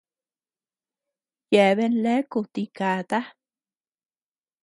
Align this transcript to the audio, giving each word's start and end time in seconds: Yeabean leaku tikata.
Yeabean 1.53 1.95
leaku 2.03 2.39
tikata. 2.53 3.19